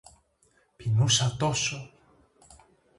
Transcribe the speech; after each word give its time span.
Πεινούσα 0.75 1.35
τόσο! 1.39 1.91